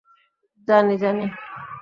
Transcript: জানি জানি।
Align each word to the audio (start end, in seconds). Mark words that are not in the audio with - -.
জানি 0.67 0.95
জানি। 0.97 1.25